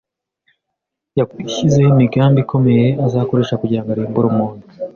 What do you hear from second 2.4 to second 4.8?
ikomeye azakoresha kugira ngo arimbure umuntu.